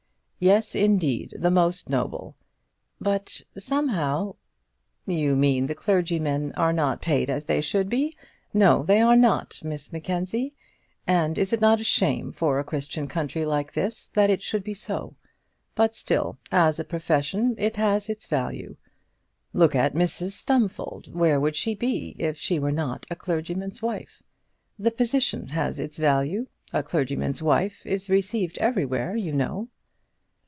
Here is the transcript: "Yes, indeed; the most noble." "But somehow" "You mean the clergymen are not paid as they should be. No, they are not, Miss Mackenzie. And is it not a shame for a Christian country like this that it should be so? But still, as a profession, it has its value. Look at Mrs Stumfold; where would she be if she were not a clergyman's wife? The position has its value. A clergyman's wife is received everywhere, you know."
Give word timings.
"Yes, 0.43 0.73
indeed; 0.73 1.35
the 1.37 1.51
most 1.51 1.87
noble." 1.87 2.35
"But 2.99 3.43
somehow" 3.59 4.37
"You 5.05 5.35
mean 5.35 5.67
the 5.67 5.75
clergymen 5.75 6.51
are 6.53 6.73
not 6.73 6.99
paid 6.99 7.29
as 7.29 7.45
they 7.45 7.61
should 7.61 7.89
be. 7.91 8.17
No, 8.51 8.81
they 8.81 9.01
are 9.01 9.15
not, 9.15 9.61
Miss 9.63 9.93
Mackenzie. 9.93 10.55
And 11.05 11.37
is 11.37 11.53
it 11.53 11.61
not 11.61 11.79
a 11.79 11.83
shame 11.83 12.31
for 12.31 12.57
a 12.57 12.63
Christian 12.63 13.07
country 13.07 13.45
like 13.45 13.71
this 13.73 14.07
that 14.15 14.31
it 14.31 14.41
should 14.41 14.63
be 14.63 14.73
so? 14.73 15.15
But 15.75 15.93
still, 15.95 16.39
as 16.51 16.79
a 16.79 16.83
profession, 16.85 17.53
it 17.59 17.75
has 17.75 18.09
its 18.09 18.25
value. 18.25 18.77
Look 19.53 19.75
at 19.75 19.93
Mrs 19.93 20.31
Stumfold; 20.31 21.13
where 21.13 21.39
would 21.39 21.55
she 21.55 21.75
be 21.75 22.15
if 22.17 22.35
she 22.35 22.57
were 22.57 22.71
not 22.71 23.05
a 23.11 23.15
clergyman's 23.15 23.83
wife? 23.83 24.23
The 24.79 24.89
position 24.89 25.49
has 25.49 25.77
its 25.77 25.99
value. 25.99 26.47
A 26.73 26.81
clergyman's 26.81 27.43
wife 27.43 27.85
is 27.85 28.09
received 28.09 28.57
everywhere, 28.57 29.15
you 29.15 29.33
know." 29.33 29.67